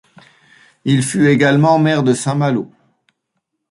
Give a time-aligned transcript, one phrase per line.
[0.83, 2.71] Il fut également maire de Saint-Malo.